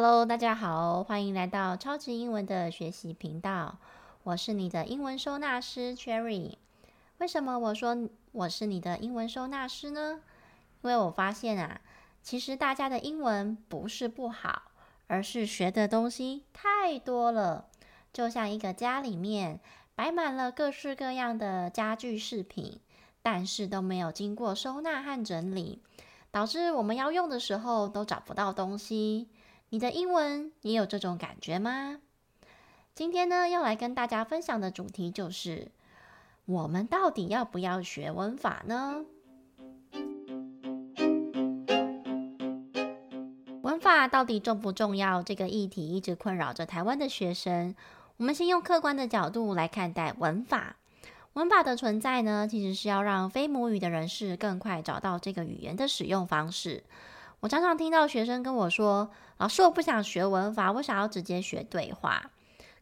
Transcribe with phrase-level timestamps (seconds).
[0.00, 3.78] Hello，大家好，欢迎来到超级英文的学习频道。
[4.22, 6.52] 我是你的英文收纳师 Cherry。
[7.18, 10.20] 为什么我说我是你的英文收纳师呢？
[10.82, 11.80] 因为我发现啊，
[12.22, 14.70] 其实大家的英文不是不好，
[15.08, 17.66] 而是学的东西太多了。
[18.12, 19.58] 就像一个家里面
[19.96, 22.78] 摆满了各式各样的家具饰品，
[23.20, 25.82] 但是都没有经过收纳和整理，
[26.30, 29.26] 导致我们要用的时候都找不到东西。
[29.70, 31.98] 你的英文也有这种感觉吗？
[32.94, 35.70] 今天呢，要来跟大家分享的主题就是：
[36.46, 39.04] 我们到底要不要学文法呢？
[43.60, 45.22] 文法到底重不重要？
[45.22, 47.74] 这个议题一直困扰着台湾的学生。
[48.16, 50.76] 我们先用客观的角度来看待文法。
[51.34, 56.84] 文法的存在呢，其实是要让非母语的人士更快找到这个语言的使用方式。
[57.40, 62.30] 我常常听到学生跟我说：“老师，我不想学文法，我想要直接学对话。”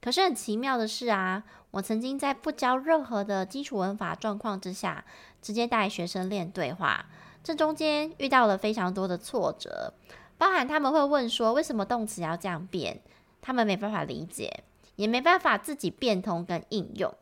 [0.00, 5.04] 可是很奇妙的是啊，我曾经在不教任何的基础文法状况之下，
[5.42, 7.06] 直接带学生练对话。
[7.44, 9.92] 这中间遇到了非常多的挫折，
[10.38, 13.00] 包含他们会问说：“为什么动词要这样变？”
[13.42, 14.64] 他们没办法理解，
[14.96, 17.14] 也没办法自己变通跟应用，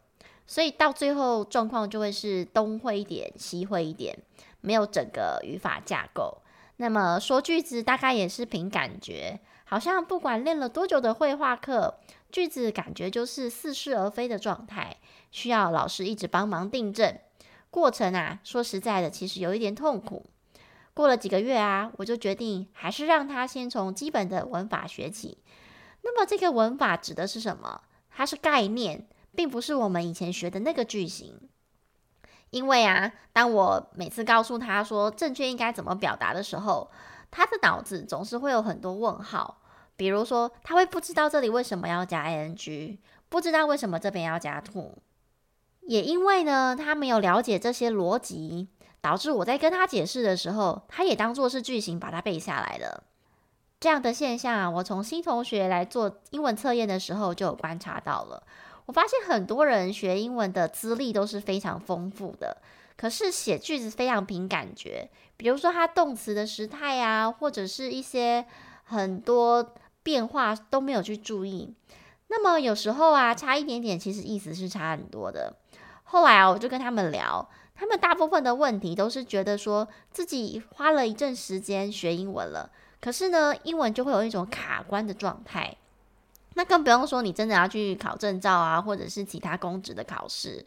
[0.46, 4.16] 所以到最后状况就会是东会一点，西会一点，
[4.60, 6.38] 没有整个语法架构。
[6.76, 11.98] 那么说句子大概也是凭感觉，好像不管练了多久的绘画课，
[12.32, 14.96] 句子感觉就是似是而非的状态，
[15.30, 17.16] 需要老师一直帮忙订正。
[17.70, 20.26] 过程啊，说实在的，其实有一点痛苦。
[20.94, 25.38] 过了几个月啊，我就决定还是让他先从基本的文法学起。
[26.02, 27.80] 那么这个文法指的是什么？
[28.10, 31.48] 它是概念，并不是我们以前学的那个句型。
[32.54, 36.88] 因为啊，当我每次告诉他说正确应该怎么表达的时候，
[37.32, 39.58] 他的脑子总是会有很多问号。
[39.96, 42.98] 比如说，他会不知道这里为什么要加 ing，
[43.28, 44.96] 不知道为什么这边要加 to。
[45.80, 48.68] 也因为呢，他没有了解这些逻辑，
[49.00, 53.02] 导致我在跟他解释的时候，他也当做是句型把它背下来了。
[53.80, 58.44] 这样的现象啊，我从新同学来做英文测验的时候就有观察到了。
[58.86, 62.58] 我发现很多人学英文的资历都是非常丰富的，
[62.96, 65.08] 可是写句子非常凭感觉。
[65.36, 68.44] 比如说他动词的时态啊，或者是一些
[68.84, 71.74] 很多变化都没有去注意。
[72.28, 75.56] 那么有时候啊，差一点点，其实意思是差很多的。
[76.04, 85.76] 后来啊，我就跟他们聊，他们大部分的问题都是觉得说自己花了一阵时间学英文了，可是呢，英文就会有一种卡关的状态。
[86.54, 90.64] 那更不用说，你真的要去考证照啊，或者是其他公职的考试。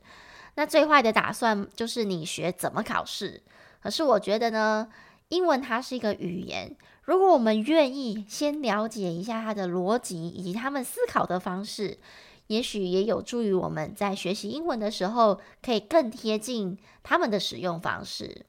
[0.56, 3.42] 那最坏的打算就是你学怎么考试。
[3.82, 4.88] 可是我觉得呢，
[5.30, 12.00] 英文它是一个语言，如果我们愿意先了解一下它的逻辑以及他们思考的方式，
[12.48, 18.46] 也许也有助于我们在学习英文的时候，可以更贴近他们的使用方式。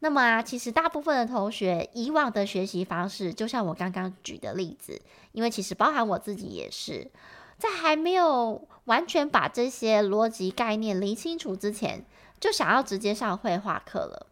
[0.00, 5.00] 那么啊，其实大部分的同学以往的学习方式，就像我刚刚举的例子，
[5.32, 7.10] 因为其实包含我自己也是，
[7.58, 12.04] 在还没有完全把这些逻辑概念理清楚之前，
[12.38, 14.26] 就想要直接上绘画课了。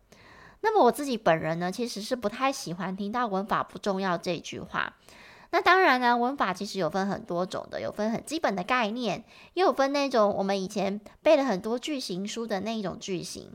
[0.61, 4.95] 那么我自己本人呢，其实是不太喜欢听到“文法不重要”这句话。
[5.51, 13.51] 那当然呢，文法其实有分很多种的，有分很基本的概念，也有分那种我们以前背了很多句型书的那一种句型。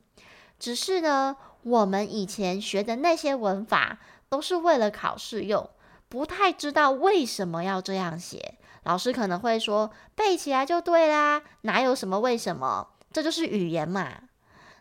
[0.60, 4.00] 只是呢，我们以前学的那些文法
[4.30, 5.70] 都是为了考试用，
[6.08, 8.56] 不太知道为什么要这样写。
[8.84, 12.88] 老师可能会说，背起来就对啦，哪有什么为什么？
[13.12, 14.10] 这就是语言嘛。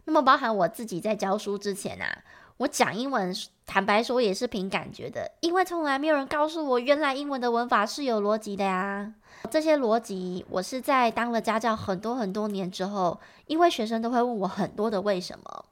[0.05, 2.23] 那么，包含我自己在教书之前啊，
[2.59, 3.35] 我讲英文，
[3.67, 9.13] 坦白说也是凭感觉的，因为从来没有人告诉我，原来英文的文法是有逻辑的呀。
[9.51, 15.65] 这些逻辑，我是在当了家教很多很多年之后，因为学生都会问我很多的为什么，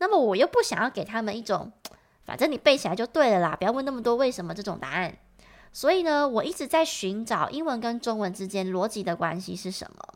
[0.00, 1.70] 那么我又不想要给他们一种，
[2.24, 5.16] 反正你背起来就对了啦，不要问那么多为什么这种答案。
[5.72, 10.14] 所以呢，我一直在寻找英文跟中文之间逻辑的关系是什么。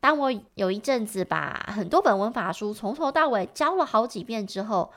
[0.00, 4.90] 当我有一阵子把很多本文法书从头到尾教了好几遍之后，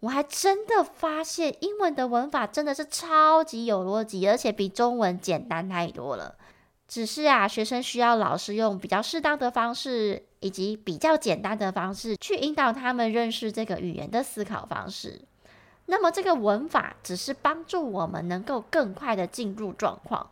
[0.00, 6.34] 我还真的发现英文的文法真的是超级有逻辑，而且比中文简单太多了。
[6.90, 15.22] 只是啊，学生需要老师用比较适当的方式，以及比较简单的方式去引导他们认识这个语言的思考方式。
[15.86, 20.30] 那么，这个文法只是帮助我们能够更快的进入状况。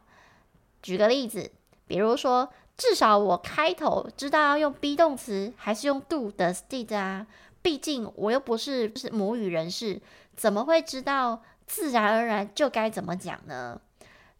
[0.82, 1.48] 举个例子，
[1.86, 7.24] 比如说，至少我开头知道要用 be 动词还是用 do 的 did 啊，
[7.62, 10.00] 毕竟我又不是不是母语人士，
[10.34, 13.80] 怎么会知道自然而然就该怎么讲呢？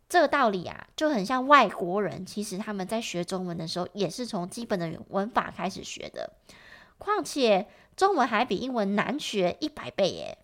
[0.08, 6.32] 这个道理啊，就很像外国人，其实他们在学中文的时候，也是从基本的文法开始学的。
[6.96, 10.38] 况且中文还比英文难学一百倍耶！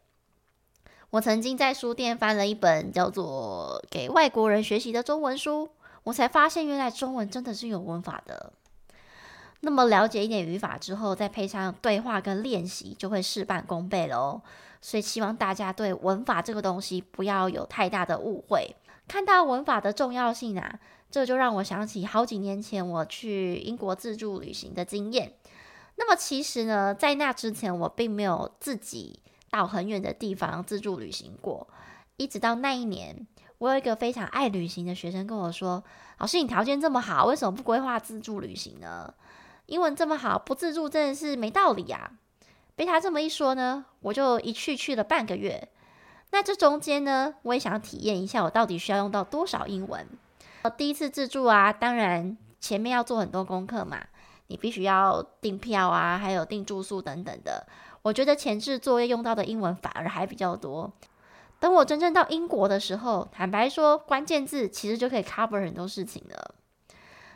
[1.10, 5.66] 我曾经在书店翻了一本叫做《给外国人学习的中文书》，
[6.02, 8.52] 我才发现原来中文真的是有文法的。
[9.60, 14.42] 那么了解一点语法之后，再配上对话跟练习，就会事半功倍喽。
[14.82, 18.76] 所以希望大家对文法这个东西不要有太大的误会。
[19.06, 20.80] 看到文法的重要性啊，
[21.10, 25.34] 这就让我想起好几年前我去英国自助旅行的经验。
[25.96, 29.20] 那么其实呢，在那之前，我并没有自己
[29.50, 31.68] 到很远的地方自助旅行过。
[32.16, 33.26] 一直到那一年，
[33.58, 35.84] 我有一个非常爱旅行的学生跟我说
[36.18, 39.14] ：“老师，你条件这么好，为什么不规划自助旅行呢？
[39.66, 42.12] 英文这么好，不自助真的是没道理呀！”
[42.76, 45.68] 被他这么一说呢，我就一去去了半个月。
[46.34, 50.04] 那这中间呢，我也想要体验一下，我到底需要用到多少英文。
[50.76, 53.98] 第一次自助啊，当然前面要做很多功课嘛。
[54.48, 57.68] 你必须要订票啊，还有订住宿等等的。
[58.02, 60.92] 我觉得前置作业用到的英文反而还比较多。
[61.60, 66.56] 等我真正到英国的时候，坦白说，关键字其实就可以 cover 很多事情了。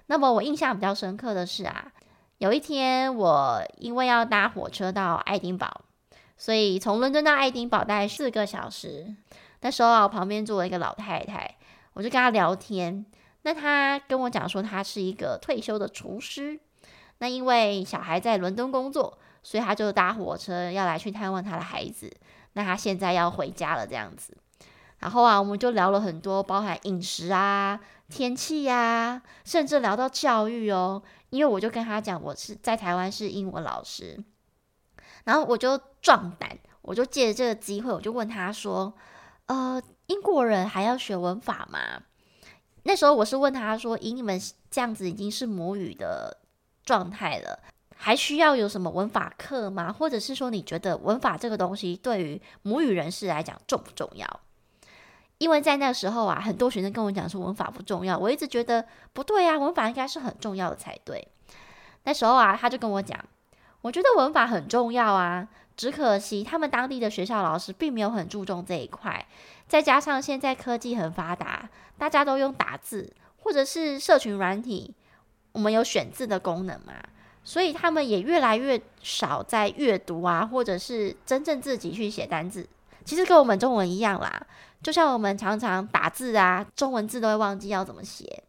[0.06, 1.93] 那么我印象比较深刻的是啊，
[2.39, 5.83] 有一天我因为要搭火车到爱丁堡，
[6.38, 9.14] 所以从伦敦到爱丁堡大概四个小时。
[9.61, 11.56] 那时候啊，旁边坐了一个老太太，
[11.94, 13.05] 我就跟她聊天。
[13.43, 16.61] 那她跟我讲说，她是一个退休的厨师。
[17.19, 22.08] 那因为小孩在伦敦工作，所以她就搭火车要来去探望她的孩子。
[22.52, 24.37] 那她现在要回家了，这样子。
[25.00, 31.02] 然后啊，我们就聊了很多，包含饮食啊、天气呀，甚至聊到教育哦。
[31.31, 34.23] 因为我就跟她讲，我是在台湾是英文老师。
[35.29, 38.91] 然后我就壮胆，我就借着这个机会，我就问他说
[39.45, 42.01] ：“呃，英国人还要学文法吗？”
[42.85, 44.41] 那时候我是问他说：“以你们
[44.71, 46.39] 这样子已经是母语的。”
[46.89, 47.61] 状态了，
[47.99, 49.93] 还需要有什么文法课吗？
[49.93, 54.41] 或者是说，你觉得文法这个东西对于母语人士来讲重不重要？
[55.37, 61.29] 因为在那时候啊，很多学生跟我讲说文法不重要，我一直觉得不对啊，文法应该是很重要的才对。
[62.05, 63.23] 那时候啊，他就跟我讲，
[63.83, 69.27] 我觉得文法很重要啊，只可惜他们当地的学校老师并没有很注重这一块，
[69.67, 74.95] 再加上现在科技很发达，大家都用打字或者是社群软体。
[75.53, 76.93] 我们有选字的功能嘛，
[77.43, 82.69] 所以他们也越来越少在阅读啊，或者是真正自己去写单字。
[83.05, 84.41] 其实跟我们中文一样啦，
[84.83, 88.45] 就像我们常常打字啊，中文字都会忘记要怎么写，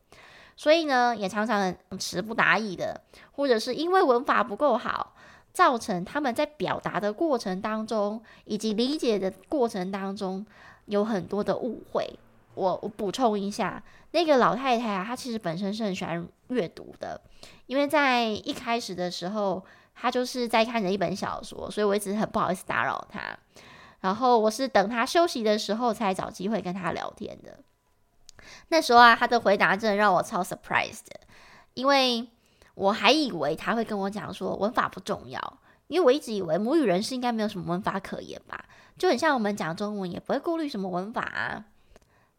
[0.58, 3.02] 所以呢，也常常词不达意的，
[3.32, 5.16] 或者是因为文法不够好，
[5.60, 10.46] 造成他们在表达的过程当中，以及理解的过程当中，
[10.86, 12.18] 有很多的误会。
[12.56, 17.20] 我我补充一下，那个老太太啊，她其实本身是很喜欢阅读的，
[17.66, 19.62] 因为在一开始的时候，
[19.94, 23.38] 她就是在看着一本小说，所以我一直很不好意思打扰她。
[24.00, 27.60] 然后我是等她休息的时候才找机会跟她聊天的。
[28.70, 31.12] 那时候啊，她的回答真的让我超 surprised，
[31.74, 32.30] 因为
[32.76, 38.66] 我还以为他会跟我讲说文法不重要，因为我一直以为母语人士应该没有什么文法可言吧，
[38.98, 41.66] 就很像我们讲中文也不会顾虑什么文法啊。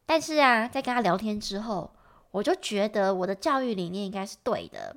[0.06, 1.90] 但是啊，在跟他聊天之后，
[2.30, 4.96] 我就觉得我的教育理念应该是对的。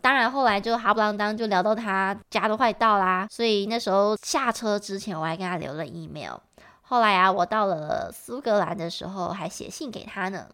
[0.00, 6.38] 当然，后来就哈不啷当就聊到他家都快到啦，所以那时候下车之前，我还跟他留了 email。
[6.82, 10.48] 后来啊，我到了苏格兰的时候，还写信给他呢。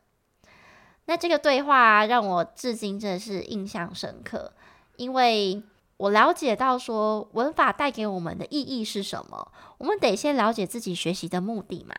[1.09, 4.53] 那这个对话让我至今真的是印象深刻，
[4.97, 5.63] 因为
[5.97, 9.51] 我了解到说文法带给我们的意义是什么。
[9.79, 11.95] 我们得先了解自己学习的目的嘛。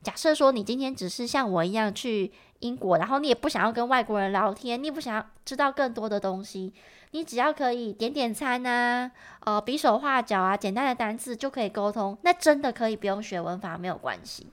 [0.00, 6.72] 假设说你今天只是像我一样去英国，然后你也不想要跟外国人聊天，你也不想要知道更多的东西，
[7.10, 9.10] 你只要可以点点餐啊，
[9.40, 14.46] 呃，比手画脚啊，简单的单词就可以沟通，那真的可以不用学文法，没有关系。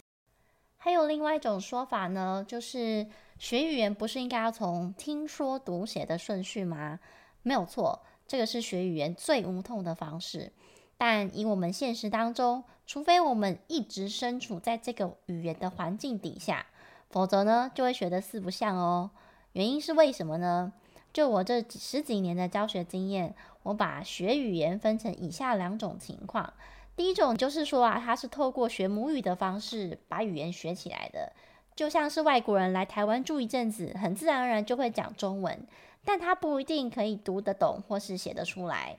[0.83, 3.07] 还有另外一种说法呢，就是
[3.39, 6.99] 学语言不是应该要从听说读写的顺序吗？
[7.41, 10.51] 没有错，这个是学语言最无痛的方式。
[10.97, 16.65] 但以我们现实当中，除非我们一直身处在这个语言的环境底下，
[17.09, 19.09] 否则呢，就会学得四不像哦。
[19.53, 20.73] 原因是为什么呢？
[21.13, 26.51] 就我这十几年的教学经验，我把学语言分成以下两种情况。
[26.95, 31.33] 第一种就是说啊，他是透过学母语的方式把语言学起来的，
[31.75, 35.65] 就像是外国人来台湾住一阵子，很自然而然就会讲中文，
[36.05, 38.97] 但他不一定可以读得懂或是写得出来。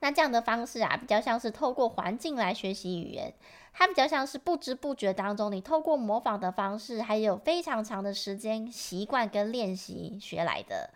[0.00, 3.32] 那这样的方式啊，比较像是透过环境来学习语言，
[3.72, 10.90] 它比较像是不知不觉当中，你透过模仿的方式，还有非常长的时间习惯跟练习学来的。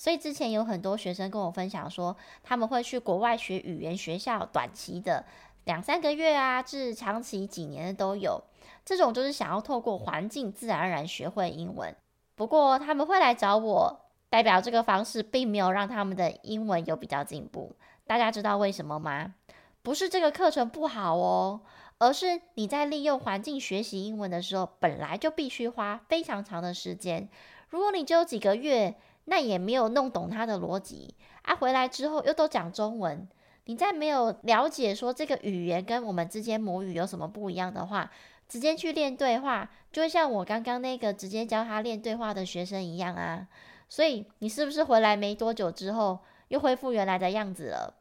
[0.00, 5.22] 所以之前有很多学生跟我分享说，他们会去国外学语言学校，短期的
[5.66, 8.42] 两三个月啊，至长期几年的都有。
[8.82, 11.94] 这种就是想要透过环境自然而然学会英文。
[12.34, 17.76] 不过他们会来找我，代表这个方式并没有让他们的英文有比较进步。
[18.06, 19.34] 大家知道为什么吗？
[19.82, 21.60] 不是这个课程不好哦，
[21.98, 27.28] 而是你在利用环境学习英文的时候，本来就必须花非常长的时间。
[27.68, 28.96] 如果你只有几个月，
[29.30, 33.28] 那也没有弄懂他的逻辑啊，回来之后又都讲中文，
[33.66, 38.10] 你在没有了解说这个语言跟我们之间母语有什么不一样的话，
[38.48, 43.46] 直接去练对话，就会像我刚刚那个直接教他练对话的学生一样啊。
[43.88, 46.18] 所以你是不是回来没多久之后
[46.48, 47.94] 又恢复原来的样子了？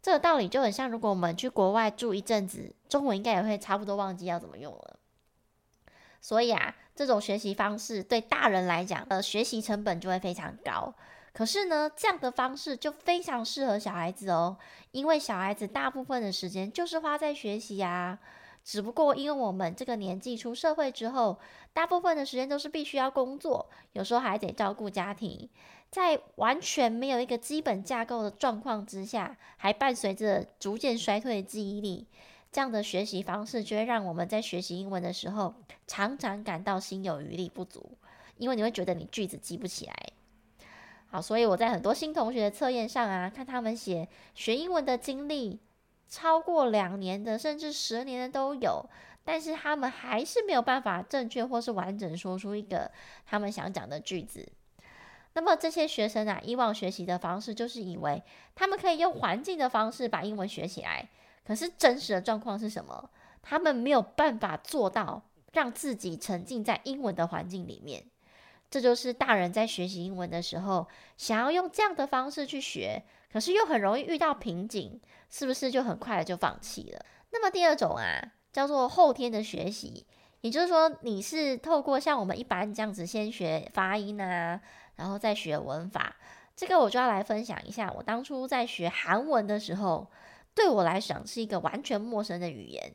[0.00, 4.96] 这个道理就很像，如果我们去国外住一阵子，中文应该也会差不多忘记要怎么用了。
[6.20, 10.92] 所以啊，这种学习方式对大人来讲，呃，学习成本就会非常高。
[11.32, 14.54] 可是呢，这样的方式就非常适合小孩子哦，
[14.90, 18.18] 因为小孩子大部分的时间就是花在学习啊。
[18.62, 21.38] 只不过因为我们这个年纪出社会之后，
[21.72, 25.48] 大部分的时间都是必须要工作，有时候还得照顾家庭。
[25.90, 32.06] 在完全没有一个基本架构的状况之下，还伴随着逐渐衰退的记忆力，
[32.52, 35.54] 这样的学习方式就会让我们在学习英文的时候，
[35.86, 37.92] 常常感到心有余力不足，
[38.38, 39.94] 因为你会觉得你句子记不起来。
[41.08, 45.60] 好，所以我在很多新同学的测验上啊，看他们写学英文的经历
[46.08, 48.84] 超过两年的，甚至十年的都有，
[49.24, 52.90] 但是他们还是没有办法正确或是完整说出一个
[53.26, 54.48] 他们想讲的句子。
[55.34, 58.20] 那么这些学生啊，以往学习的方式就是以为
[58.56, 61.08] 他们可以用环境的方式把英文学起来。
[61.44, 63.10] 可是真实的状况是什么？
[63.42, 68.04] 他们没有办法做到让自己沉浸在英文的环境里面。
[68.70, 77.04] 这就是大人在学习英文的时候，想要用这样的方式去学，可是又很容易遇到瓶颈，是不是就很快的就放弃了？
[77.30, 80.06] 那么第二种啊，叫做后天的学习，
[80.42, 84.60] 也就是说，你是透过像我们一般这样子先学发音啊。
[84.96, 86.14] 然后再学文法，
[86.54, 87.90] 这个我就要来分享一下。
[87.96, 90.06] 我当初在学韩文的时候，
[90.54, 92.94] 对我来讲是一个完全陌生的语言。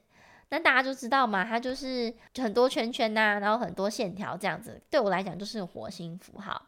[0.49, 4.81] 那大家就知道嘛，它就是很多圈圈呐、然后很多线条这样子。
[4.89, 6.61] 对我来讲就是火星符号。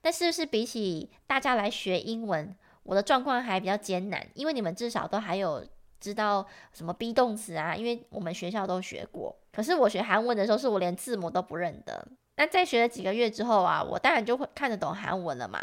[0.00, 4.26] 但是不是比起大家来学英文，我的状况还比较艰难？
[4.34, 5.64] 因为你们至少都还有
[6.00, 9.34] 知道什么 be 动词啊，因为我们学校都学过。
[9.52, 12.04] 可是我学韩文的时候，是我连字母都不认得。
[12.36, 15.60] 那在学了几个月之后啊，我当然就会看得懂韩文了嘛。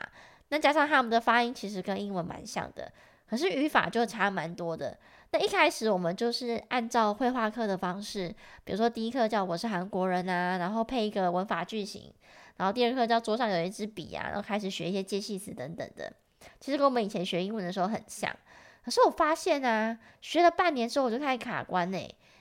[0.48, 2.90] 那加上他们的发音其实跟英文蛮像的，
[3.30, 4.98] 可是语法就差蛮多的。
[5.32, 8.34] 那一开始我们就是按照绘画课的方式，
[8.64, 12.12] 比如说第一课叫我是韩国人啊，然后配一个文法句型，
[12.58, 16.12] 然后第二课叫桌上有一支笔啊，然后开始学一些介系词等等的。
[16.60, 18.36] 其实跟我们以前学英文的时候很像。
[18.84, 21.98] 可是我发现啊，学了半年之后我就开始卡关呢，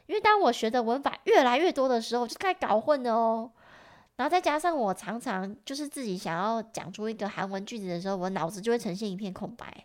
[0.07, 3.50] 因为当我学的文法越来越多的时候，就开始搞混了哦。
[4.16, 9.85] 然后再加上我常常就是自己想要讲出一个韩文句子的时候，我脑子就会呈现一片空白。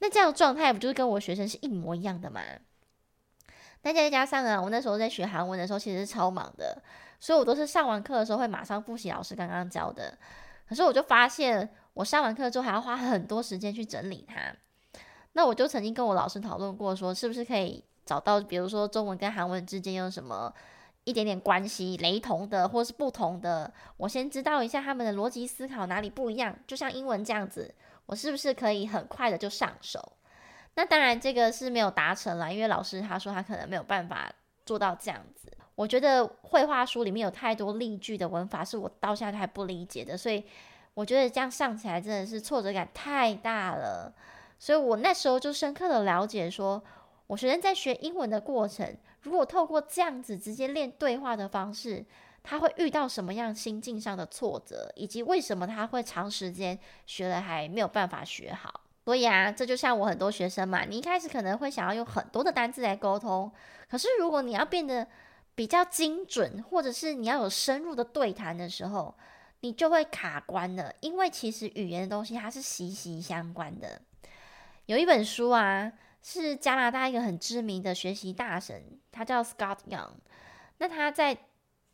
[0.00, 2.40] 那这样状态不就是跟我学生是一模一样的吗？
[3.82, 6.82] 那再加上啊，我那时候在学韩文的时候，其实是超忙的，
[7.20, 10.16] 所以我都是上完课的时候会马上复习老师刚刚教的。
[10.68, 14.54] 可是我就发现，我上完课之后还要花很多时间去整理它。
[15.32, 20.52] 那我就曾经跟我老师讨论过，说是不是可以找到，比如说中文跟韩文之间有什么
[21.04, 26.54] 一点点关系，雷同的或是不同的，我先知道一下他们的逻辑思考哪里不一样。
[26.66, 27.72] 就像英文这样子，
[28.08, 30.14] 我是不是可以很快的就上手？
[30.76, 34.32] 那当然这个是没有达成啦，因为老师他说他可能没有办法
[34.64, 35.52] 做到这样子。
[35.74, 40.42] 我觉得绘画书里面有太多例句的文法是我到现在还不理解的，所以
[40.94, 44.10] 我觉得这样上起来真的是挫折感太大了。
[44.58, 46.82] 所以我那时候就深刻的了解说，
[47.26, 48.96] 我学生在学英文的过程。
[49.22, 52.06] 如果透过这样子直接练对话的方式，
[52.48, 58.80] 他会遇到什么样心境上的挫折，以及为什么他会长时间学了还没有办法学好？
[59.04, 63.52] 所以啊，这就像我很多学生嘛，你一开始可能会想要用很多的单字来沟通，
[63.90, 65.06] 可是如果你要变得
[65.54, 69.14] 比较精准，或者是你要有深入的对谈的时候，
[69.60, 74.00] 你就会卡关了，因为其实语言的东西它是息息相关的。
[74.86, 75.92] 有一本书啊。
[76.20, 80.10] 是加拿大一个很知名的学习大神，他叫 Scott Young。
[80.78, 81.34] 那他在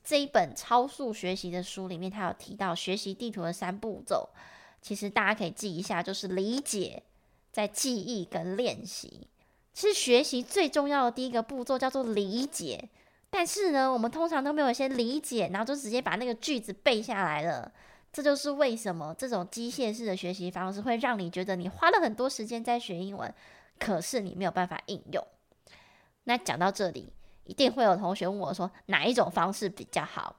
[0.04, 4.28] 这一本超速学习的书里面，他有提到学习地图的三步骤。
[4.82, 7.02] 其实大家可以记一下，就是理解、
[7.50, 9.26] 在记忆跟练习。
[9.72, 12.90] 其实学习最重要的第一个步骤叫做理解，
[13.30, 17.72] 但是呢，我们通常都没有先理解，然后就直接把那个句子背下来了。
[18.12, 23.34] 这就是为什么这种机械式的学习方式会让你觉得你花了很多时间在学英文，
[23.80, 25.26] 可是你没有办法应用。
[26.24, 27.12] 那讲到这里，
[27.44, 30.36] 一定会有同学问我说，哪一种方式比较好？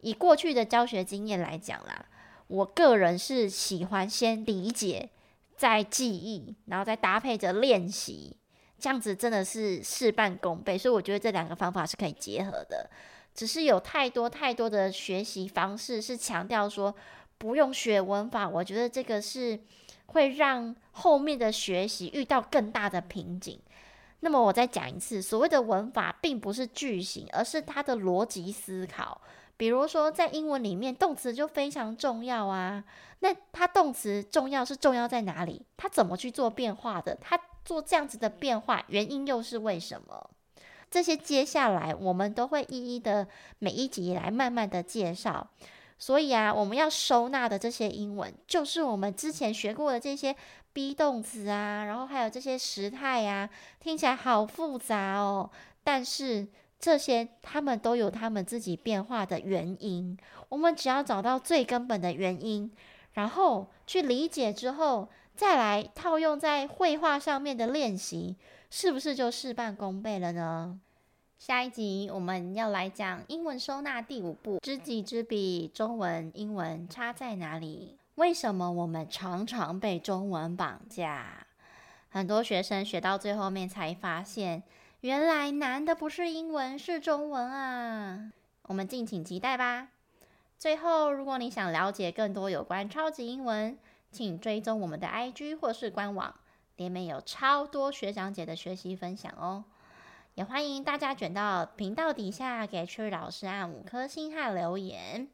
[0.00, 2.06] 以过去的教学经验来讲啦，
[2.48, 5.10] 我个人是喜欢先理解，
[5.56, 8.36] 再记忆，然后再搭配着练习，
[8.78, 10.76] 这样子真的是事半功倍。
[10.78, 12.88] 所以我觉得这两个方法是可以结合的。
[13.34, 16.94] 只是有太多太多的学习方式是强调说
[17.36, 19.60] 不用学文法，我觉得这个是
[20.06, 23.60] 会让后面的学习遇到更大的瓶颈。
[24.20, 29.20] 那么我再讲一次，所谓的文法并不是句型，而是它的逻辑思考。
[29.58, 32.84] 比如说在英文里面，动词就非常重要啊。
[33.20, 35.62] 那它动词重要是重要在哪里？
[35.76, 37.16] 它怎么去做变化的？
[37.20, 40.30] 它做这样子的变化，原因又是为什么？
[40.90, 43.26] 这些接下来我们都会一一的
[43.58, 45.48] 每一集来慢慢的介绍。
[45.98, 50.36] 所以啊，我们要收纳的这些英文，就是我们之前学过的这些
[50.76, 53.48] be 动词啊，然后还有这些时态啊，
[53.80, 55.50] 听起来好复杂哦。
[55.82, 56.46] 但是
[56.78, 60.14] 这些他们都有他们自己变化的原因。
[60.50, 62.70] 我们只要找到最根本的原因，
[63.14, 68.36] 然后去理解之后，再来套用在绘画上面的练习。
[68.68, 70.78] 是不是就事半功倍了呢？
[71.38, 77.96] 下一集我们要来讲英文收纳第五步：知己知彼，中文、英文差在哪里？
[78.16, 81.46] 为什么我们常常被中文绑架？
[82.08, 84.62] 很多学生学到最后面才发现，
[85.02, 88.32] 原来难的不是英文，是中文啊！
[88.62, 89.88] 我们敬请期待吧。
[90.58, 93.78] 最后，如果你想了解更多有关超级英文，
[94.10, 96.34] 请追踪我们的 IG 或是官网。
[96.76, 99.64] 里面有超多学长姐的学习分享哦，
[100.34, 105.28] 也欢迎大家卷到频道底下给 Cherry 老师按五颗星和留言，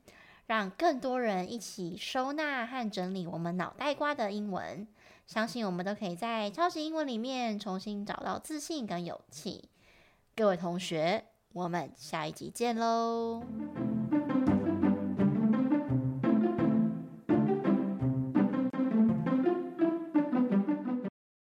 [0.53, 4.87] 让更多人一起收纳和整理我们脑袋瓜的英文。
[5.27, 9.71] 相信我们都可以在超级英文里面重新找到自信跟勇气。
[10.37, 13.43] 各位同学，我们下一集见喽！